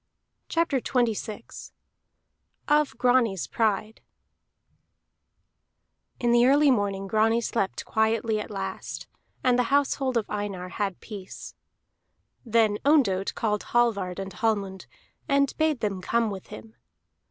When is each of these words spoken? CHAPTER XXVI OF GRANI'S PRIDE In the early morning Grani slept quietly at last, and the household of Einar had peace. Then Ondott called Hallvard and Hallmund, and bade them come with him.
CHAPTER 0.49 0.79
XXVI 0.81 1.73
OF 2.67 2.97
GRANI'S 2.97 3.45
PRIDE 3.45 4.01
In 6.19 6.31
the 6.31 6.47
early 6.47 6.71
morning 6.71 7.05
Grani 7.05 7.39
slept 7.39 7.85
quietly 7.85 8.39
at 8.39 8.49
last, 8.49 9.05
and 9.43 9.59
the 9.59 9.65
household 9.69 10.17
of 10.17 10.27
Einar 10.27 10.69
had 10.69 11.01
peace. 11.01 11.53
Then 12.43 12.79
Ondott 12.83 13.35
called 13.35 13.61
Hallvard 13.77 14.17
and 14.17 14.33
Hallmund, 14.33 14.87
and 15.29 15.55
bade 15.57 15.81
them 15.81 16.01
come 16.01 16.31
with 16.31 16.47
him. 16.47 16.73